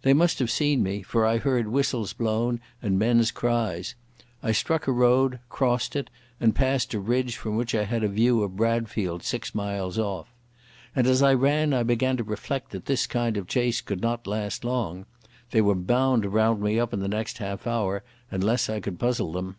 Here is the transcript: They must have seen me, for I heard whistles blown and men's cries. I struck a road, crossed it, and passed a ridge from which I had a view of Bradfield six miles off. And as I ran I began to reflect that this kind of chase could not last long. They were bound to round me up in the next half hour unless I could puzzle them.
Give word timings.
They 0.00 0.14
must 0.14 0.38
have 0.38 0.50
seen 0.50 0.82
me, 0.82 1.02
for 1.02 1.26
I 1.26 1.36
heard 1.36 1.68
whistles 1.68 2.14
blown 2.14 2.60
and 2.80 2.98
men's 2.98 3.30
cries. 3.30 3.94
I 4.42 4.52
struck 4.52 4.86
a 4.88 4.90
road, 4.90 5.38
crossed 5.50 5.94
it, 5.94 6.08
and 6.40 6.54
passed 6.54 6.94
a 6.94 6.98
ridge 6.98 7.36
from 7.36 7.56
which 7.56 7.74
I 7.74 7.84
had 7.84 8.02
a 8.02 8.08
view 8.08 8.42
of 8.42 8.56
Bradfield 8.56 9.22
six 9.22 9.54
miles 9.54 9.98
off. 9.98 10.32
And 10.94 11.06
as 11.06 11.20
I 11.20 11.34
ran 11.34 11.74
I 11.74 11.82
began 11.82 12.16
to 12.16 12.24
reflect 12.24 12.70
that 12.70 12.86
this 12.86 13.06
kind 13.06 13.36
of 13.36 13.46
chase 13.48 13.82
could 13.82 14.00
not 14.00 14.26
last 14.26 14.64
long. 14.64 15.04
They 15.50 15.60
were 15.60 15.74
bound 15.74 16.22
to 16.22 16.30
round 16.30 16.62
me 16.62 16.80
up 16.80 16.94
in 16.94 17.00
the 17.00 17.06
next 17.06 17.36
half 17.36 17.66
hour 17.66 18.02
unless 18.30 18.70
I 18.70 18.80
could 18.80 18.98
puzzle 18.98 19.30
them. 19.32 19.56